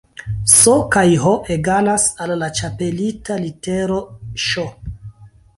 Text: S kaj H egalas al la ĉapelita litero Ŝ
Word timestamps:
S 0.53 0.71
kaj 0.95 1.03
H 1.23 1.33
egalas 1.57 2.07
al 2.25 2.35
la 2.45 2.49
ĉapelita 2.61 3.39
litero 3.45 4.03
Ŝ 4.49 4.69